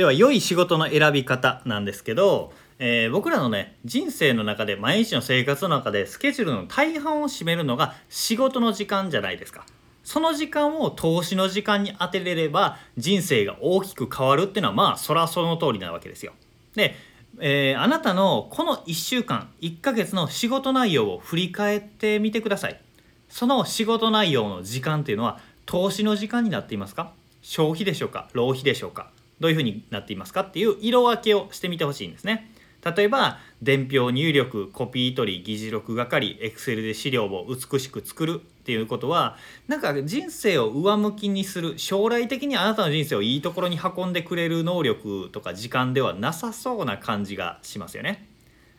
[0.00, 9.66] では良い仕事の選び方なんですけど、えー僕らのね人生の中で毎日の生活の中でスケジュールの大半を占めるのが仕事の時間じゃないですか。
[10.02, 16.32] その時間を投資の時間に当てれれば人生が大きく変わるっていうのはまあそらその通りなわけですよ。
[16.74, 16.94] で、
[17.38, 22.80] えーあなたのこの1週間1ヶ月の仕事内容を振り返ってみてください。
[23.28, 27.12] その仕事内容の時間っていうのは投資の時間になっていますか？
[27.42, 28.30] 消費でしょうか？
[28.32, 29.10] 浪費でしょうか？
[29.40, 32.50] どういうふうになっていますかっていう色分けをしてみてほしいんですね
[32.84, 39.36] 例えば伝票入力コピー取り議事録係エクセルで資料を美しく作るっていうことは
[39.68, 48.26] なんか人生を上向きにする将来的にあなたの人生をいいところに運んでくれる能力とか時間ではなさそうな感じがしますよね。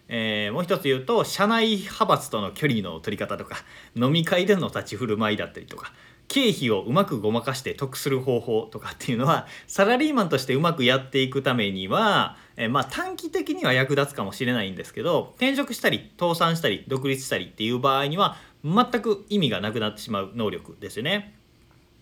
[0.07, 3.63] えーもう一つ言うと社内派閥との距離の取り方とか
[3.95, 5.93] 飲み会での立ち振る舞いだったりとか
[6.31, 21.35] 経費をうまくごまかして得する方法とかっていうのはサラリーマンとしてうまくやっていくためには、えまあ短期的には役立つかもしれないんですけど転職したり倒産したり独立したりっていう場合には全く意味がなくなってしまう能力ですよね。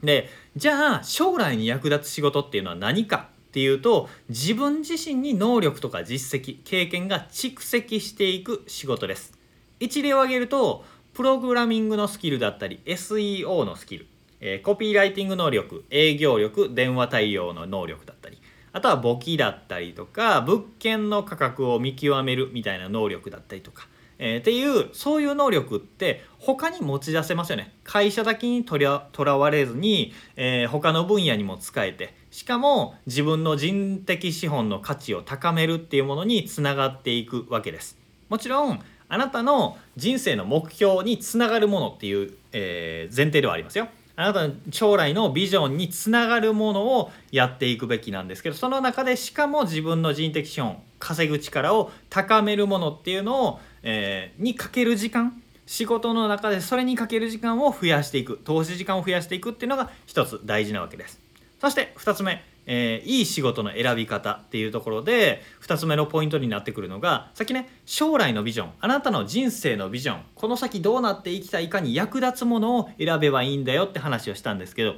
[0.03, 9.34] でじゃあ将来に役立つ仕事っていうのは何かっていうと自分自身に能力とか実績経験が蓄積していく仕事です
[9.80, 10.86] 一例を挙げると
[11.20, 14.08] プログラミングのスキルだったり SEO のスキル、
[14.42, 23.88] えーコピーライティング能力営業力電話対応の能力だったりあとは簿記だったりとか物件の価格を見極めるみたいな能力だったりとか
[24.20, 27.73] えーっていうそういう能力って他に持ち出せますよね。
[27.84, 37.98] 会社だけにとりゃとらわれずに、えー他の分野にも使えてしかも自分の人的資本の価値を高めるっていうものにつながっていくわけです。
[38.28, 43.88] もちろんあなたの人生の目標につながるものっていう、えー前提ではありますよ。
[44.20, 61.22] あなたの将来のビジョンにつながるものをやっていくべきなんですけどその中でしかも自分の人的資本稼ぐ力を高めるものっていうのを、えーにかける時間仕事の中でそれにかける時間を増やしていく投資時間を増やしていくっていうのが一つ大事なわけです。
[61.62, 74.94] そして2つ目、えーいい仕事の選び方っていうところで2つ目のポイントになってくるのがさっきね将来のビジョンあなたの人生のビジョンこの先どうなっていきたいかに役立つものを選べばいいんだよって話をしたんですけど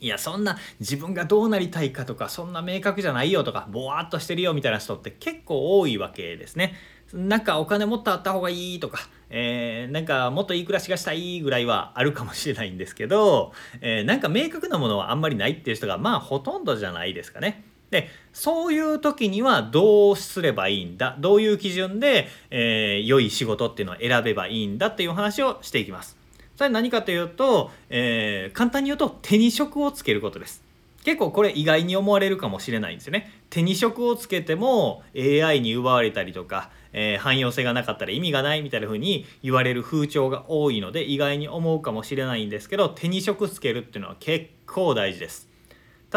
[0.00, 6.74] いやそんな自分がどうなりたいかとかそんな明確じゃないよとかぼわっとしてるよみたいな人って結構多いわけですね。
[7.12, 8.98] なんかお金もっとあった方がいいとか、
[9.36, 17.64] えーなんかもっといい暮らしがしたいぐらいはあるかもしれないんですけど、えーなんか明確なものはあんまりないっていう人がまあほとんどじゃないですかね。
[17.90, 21.16] でそういう時にはどうすればいいんだ？
[21.18, 26.16] どういう基準で、えー良い仕事っていうのを選べばいいんだっていう話をしていきます。
[26.54, 30.62] それ何かというと、えー簡単に言うと手に職をつけることです。
[31.04, 33.30] 結構これ意外に思われるかもしれないんですよね。
[33.50, 45.48] 手に職をつけても AI に奪われたりとか、えー汎用性がなかったら意味がないみたいな風に言われる風潮が多いので意外に思うかもしれないんですけど手に職つけるっていうのは結構大事です。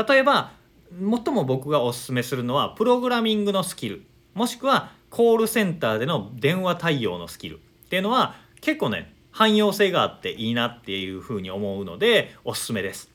[0.07, 0.53] 例えば
[0.91, 13.11] 最も僕がおすすめするのはプログラミングのスキルもしくはコールセンターでの電話対応のスキルっていうのは結構ね汎用性があっていいなっていうふうに思うのでおすすめです。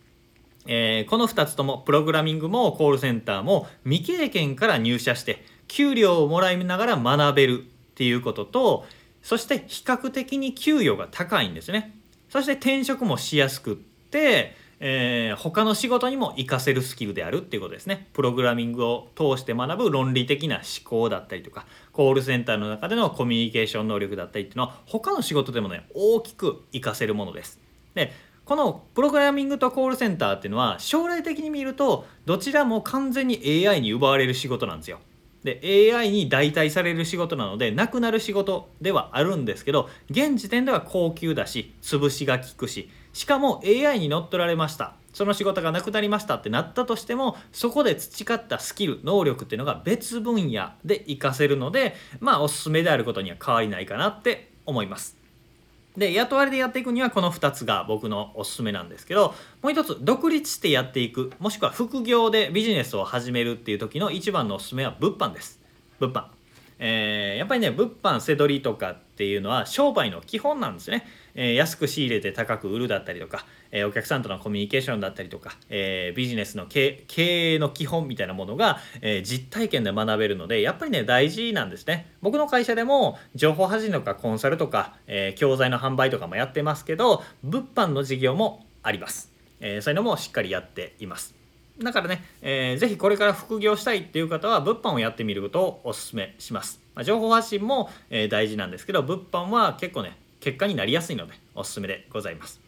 [0.67, 8.85] えーこの2つともプログラミングもコールセンターも未経験から入社して給料をもらいながら学べるっていうことと
[9.23, 11.97] そして比較的に給与が高いんですね。
[12.29, 18.09] そして転職もしやすくって、えー他の仕事にも活かせるスキルであるっていうことですね。
[18.13, 27.59] プログラミングを通して学ぶ論理的な思考だったりとかコールセンターの中でのコミュニケーション能力だったりっていうのは他の仕事でもね大きく活かせるものです。
[27.95, 28.13] で
[28.45, 34.99] このプログラミングとコールセンターっていうのは将来的に見るとどちらも完全に AI に奪われる仕事なんですよ。
[35.45, 55.22] で AI に代替される仕事なのでなくなる仕事ではあるんですけど現時点では高級だし潰しが効くししかも AI に乗っ取られましたその仕事がなくなりましたってなったとしてもそこで培ったスキル能力っていうのが別分野で活かせるのでまあおすすめであることには変わりないかなって思います。
[55.97, 65.61] で雇われでやっていくにはこの2つが僕のおすすめなんですけどもう一つ独立してやっていくもしくは副業でビジネスを始めるっていう時の一番のおすすめは物販です。
[66.01, 66.25] 物販。
[66.79, 82.11] えーやっぱりね物販せどりとかってていうのは商売の基本なんですね、えー安く仕入れて高く売るだったりとか、えーお客さんとのコミュニケーションだったりとか、えービジネスの経営の基本みたいなものが、え実体験で学べるのでやっぱりね大事なんですね。
[82.21, 89.31] 僕の会社でも情報発信とかコンサルとか、え教材の販売とかもやってますけど物販の事業もあります、
[89.61, 91.33] えそういうのもしっかりやっています。
[91.81, 96.82] だからね、えー、ぜひこれから副業したいっていう方は物販をやってみることをお勧めします。
[96.95, 102.61] まあ、情報発信も、えー、大事なんですけど物販は結構ね結果になりやすいのでおすすめでございます。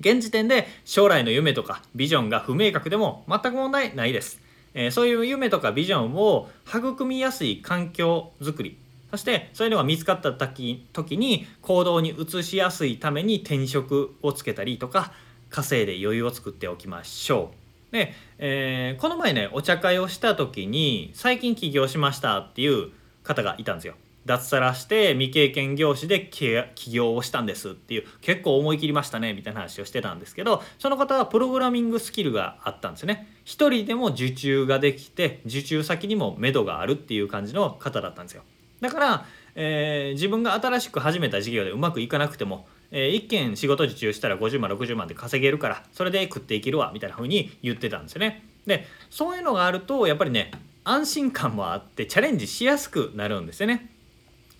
[0.00, 4.40] 現時点で将来の夢とかビジョンが不明確でも全く問題ないです。
[4.74, 8.78] えー、そういう夢とかビジョンを育みやすい環境づくり
[9.10, 15.12] そしてそういうのが見つかった時時に行動に移しやすいために転職をつけたりとか
[15.50, 17.50] 稼いで余裕を作っておきましょ
[17.90, 17.92] う。
[17.92, 22.90] で、えー、この前ねお茶会をした時に最近起業しましたっていう
[23.28, 23.94] 方がいたんですよ。
[24.26, 38.42] 脱サラして未経験業種で起業をしたんですっていう結構思い切りましたねみたいな話をしてたんですけどその方はプログラミングスキルがあったんですよね一人でも受注ができて受注先にも目処があるっていう感じの方だったんですよ
[38.82, 48.44] だから、えー、自分が新しく始めた事業でうまくいかなくてもえー、1件仕事受注したら50万60万で稼げるからそれで食っていけるわみたいな風に言ってたんですよね。
[48.66, 50.50] でそういうのがあるとやっぱりね
[50.88, 53.90] 安心感もあってチャレンジしやすくなるんですよね。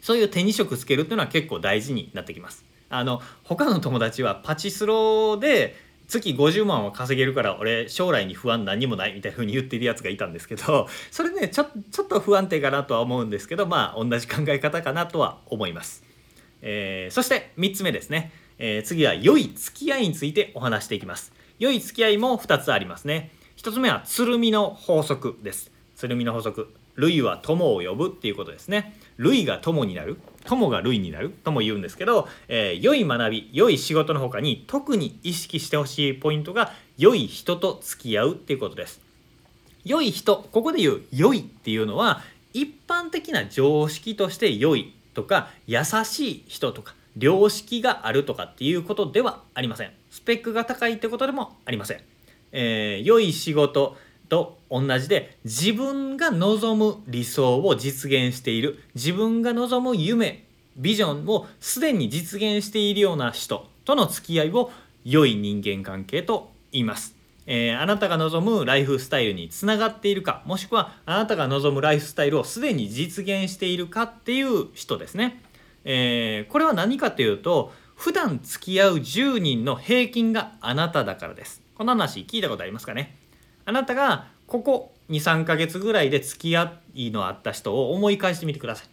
[0.03, 2.65] そういう手に職つけるっていうのは結構大事になってきます。
[2.91, 5.75] あの他の友達はパチスロで
[6.07, 16.05] 月50万は稼げるから俺将来に不安何もないみたいな風に言ってるやつがいたんですけど それねちょちょっと不安定かなとは思うんですけどまあ同じ考え方かなとは思います。
[16.61, 21.33] えー、そして3つ目ですね、えー、次は良い付き合いについてお話していきます。
[21.59, 23.31] 良い付き合いも2つありますね。
[23.57, 25.78] 1つ目は鶴見の法則です。
[25.99, 26.73] 鶴見の法則。
[26.95, 28.97] 類は友を呼ぶっていうことですね。
[29.17, 39.01] 類が友になる友が類になるとも言うんですけど、えー、良い学び良い仕事の他に特に意識してほしいポイントが良い人と付き合うっていうことです
[39.85, 42.23] 良い人ここで言う良いっていうのは
[42.55, 52.01] 一般的な常識として良いとか優しい人とか良識があるとかっていうことではありませんスペックが高いってことでもありません、
[52.53, 53.97] えー、良い仕事
[54.29, 60.45] と同じで自分が望む理想を実現している自分が望む夢
[60.77, 64.71] ビジョンをすでに実現しているような人との付き合いを
[65.05, 67.17] 良い人間関係と言います。
[67.47, 75.43] えー、あなたが望むライフスタイルにつながっているかもしくはあなたが望むライフスタイルをすでに実現しているかっていう人ですね。
[75.85, 81.63] えー、これは何かというと普段付き合う10人の平均があなただからです。
[81.75, 83.17] この話聞いたことありますかね？
[83.69, 88.87] あなたがここ23ヶ月ぐらいで付き合いのあった人を思い返してみてください。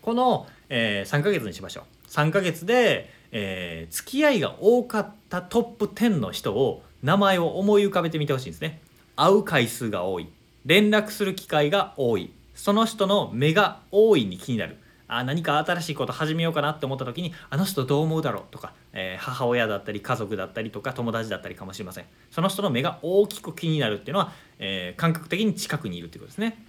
[0.00, 2.06] この、えー、3ヶ月にしましょう。
[2.06, 8.80] 3ヶ月で、えー、付き合いが多かったトップ10の人を名前を思い浮かべてみてほしいんですね。
[9.16, 10.28] 会う回数が多い。
[10.64, 12.30] 連絡する機会が多い。
[12.54, 14.76] その人の目が多いに気になる。
[15.10, 22.04] あ何か新しいこと始めようかなって思った時にあの人どう思うだろうとか、えー、母親だったり家族だったりとか友達だったりかもしれません。
[22.30, 26.64] その人の目が大きく気になるっていうのは、えー、感覚的に近くにいるっていうことですね。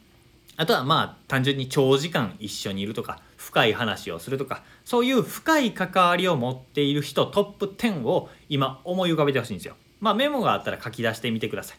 [0.57, 9.75] あとはまあ単純に長時間一緒にいるとか深い話をするとかそういう深い関わりを持っている人トップ10を今思い浮かべてほしいんですよ。
[9.99, 11.77] まあメモがあったら書き出してみてください。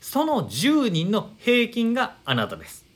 [0.00, 2.87] その10人の平均があなたです。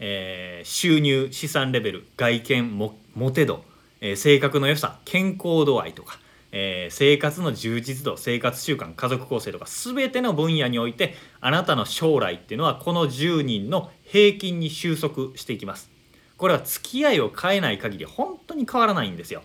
[0.00, 3.62] えー、収入資産レベル外見もモテ度、
[4.00, 6.18] えー、性格の良さ健康度合いとか、
[6.52, 15.90] えー、生活の充実度生活習慣家族構成とか全ての分野においてあなたの将来っていうのはこの10人の平均に収束していきます。
[16.38, 19.42] これは付き合いを変えない限り本当に変わらないんですよ。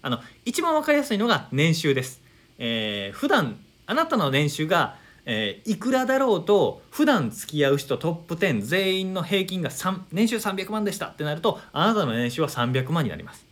[0.00, 2.22] あの一番分かりやすいのが年収です、
[2.58, 4.96] えー、普段あなたの年収が
[5.30, 13.46] えー、いくらだろうと普段付き合う人トップ10全員の平均が3年収300万でしたってなるとあなたの年収は300万になります。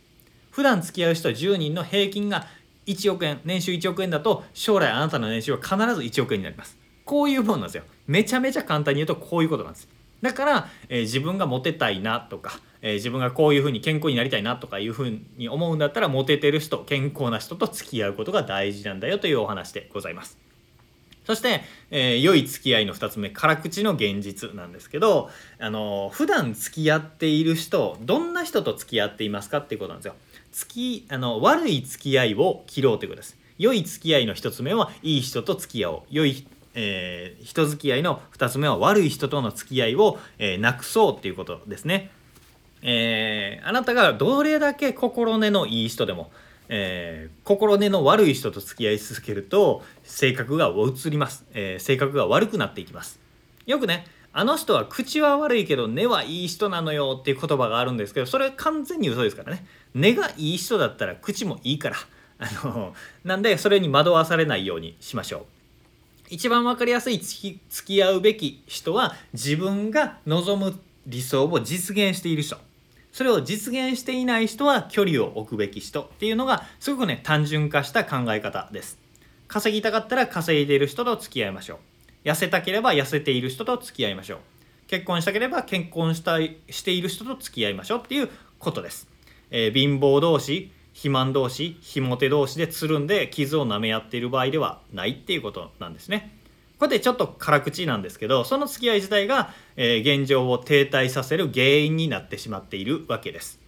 [0.49, 2.47] 普段付き合う人10人の平均が
[2.87, 6.75] 1億円年収1億円だと将来あなたの年収は必ず1億円になります。
[7.05, 7.83] こういうもんなんですよ。
[8.07, 9.87] めちゃめちゃ簡単に言うとこういうことなんです。
[10.23, 20.46] だから、えー、自分がモテたいなとか、えー、自分がこういうふうに健康になりたいなとかいうふうに思うんだったらモテてる人健康な人と付き合うことが大事なんだよというお話でございます。
[21.27, 25.29] そして、えー、良い付き合いの2つ目辛口の現実なんですけど
[25.59, 30.15] あの普段付き合っている人どんな人と付き合っていますかっていうことなんですよ。
[30.53, 33.37] 付きあの悪い付き合いを切ろうということです。
[33.57, 36.01] 良い付き合いの1つ目はいい人と付き合おう。
[36.09, 36.47] 良い
[36.79, 42.11] えー、人付き合いの2つ目は悪い人との付き合いを、えー、なくそうっていうことですね。
[42.83, 46.31] えー、あなたがどれだけ心根のいい人でも
[46.69, 53.19] えー、心根の悪い人と付き合い続けると性格が移ります、えー、性格が悪くなっていきます。
[53.65, 59.65] よくねあの人は口は悪いけど根はいい人なのよっていう言葉があるんですけどそれ完全に嘘ですからね。
[59.95, 61.95] 根がいい人だったら口もいいから。
[62.39, 62.93] あの
[63.23, 65.45] なんでそれに惑わされないようにしましょう。
[66.29, 72.57] 一番分かりやすい付き合うべき人は自分が望む理想を実現している人。
[73.11, 78.97] それを実現していない人は距離を置くべき人っていうのがすごくね単純化した考え方です。
[79.47, 81.79] 稼ぎたかったら稼いでいる人と付き合いましょ
[82.25, 82.27] う。
[82.27, 84.39] 痩せたければ痩せている人と付き合いましょう。
[84.87, 89.07] 結婚したければ結婚したいしている人と付き合いましょうっていうことです、
[89.51, 96.36] えー、貧乏同士肥満同士ひも手同士でつるんで傷を舐め合っている場合ではないっていうことなんですね。
[96.79, 103.59] これでちょっと辛口なんですけどその付き合い自体が、えー、現状を停滞させる原因になってしまっているわけです。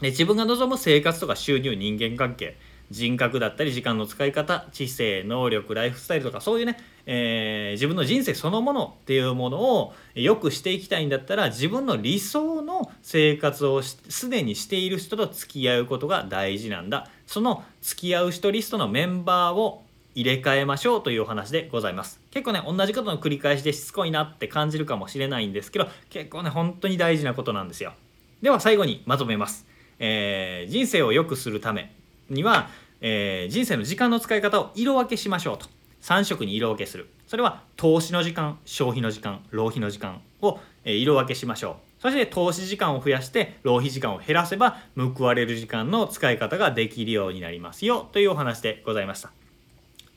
[0.00, 2.56] で自分が望む生活とか収入人間関係
[2.90, 17.10] 人格だったり時間の使い方知性能力ライフスタイルとかそういうね、えー、自分の人生そのものっていうものを良くしていきたいんだったら自分の理想の生活をすでにしている人と付き合うことが大事なんだ。
[17.26, 19.82] その付き合う人リストのメンバーを
[20.18, 22.20] 入れ替えましょうというお話でございます。
[22.32, 27.92] 結構ね同じことの繰り返しでしつこいなって感じるかもしれないんですけど結構ね本当に大事なことなんですよ。
[28.42, 29.64] では最後にまとめます、
[30.00, 31.94] えー、人生を良くするため
[32.28, 32.68] には、
[33.00, 35.66] えー、人生の時間の使い方を色分けしましょうと。
[36.02, 37.08] 3色に色分けする。
[37.26, 42.02] それは投資の時間消費の時間浪費の時間を、色分けしましょう。
[42.02, 49.37] そして投資時間を増やして浪費時間を減らせば報われる時間の使い方ができるようになりますよというお話でございました。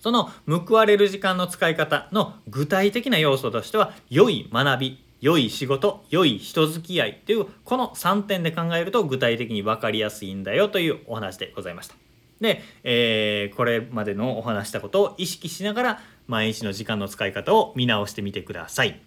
[0.01, 11.95] その報われる時間の使い方の具体的な要素としては良い学び良い仕事良い人付き合いというこの3点で考えると具体的に分かりやすいんだよというお話でございました。
[12.41, 18.99] で、えー、これまでのお話したことを意識しながら毎日の時間の使い方を見直してみてください。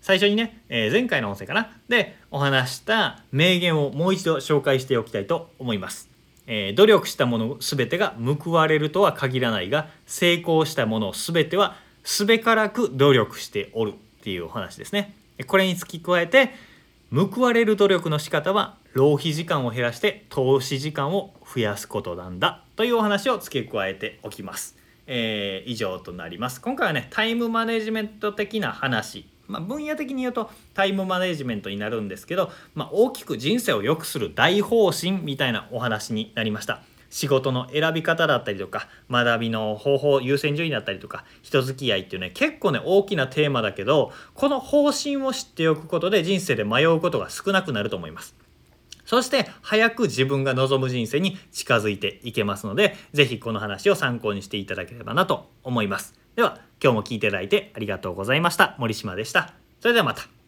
[0.00, 6.09] 最初にね、えー、前回の音声かなでお話した名言をもう一度紹介しておきたいと思います。
[6.52, 15.14] えー、努力したもの全てが報われるとは限らないが成功したもの全てはすべからく努力しておるっていうお話ですね。
[15.46, 16.50] これに付き加えて
[17.14, 24.76] 報われる努力の仕方は浪費時間を減らして投資時間を増やすことなんだというお話を付け加えておきます。
[25.06, 26.60] えー、以上となります。
[26.60, 36.82] 今回はねタイムマネジメント的な話、まあ、分野的に言うとタイムマネジメントになるんですけど、まあ、大きく人生を良くする大方針みたいなお話になりました。
[37.10, 48.36] 仕事の選び方だったりとか学びの方法優先順位だったりとか人付き合いっていうね結構ね大きなテーマだけどこの方針を知っておくことで人生で迷うことが少なくなると思います。
[49.04, 56.19] そして早く自分が望む人生に近づいていけますので是非この話を参考にしていただければなと思います。
[56.40, 58.74] では今日も聴いていただいてありがとうございました。
[58.78, 59.52] 森島でした。
[59.78, 60.39] それではまた。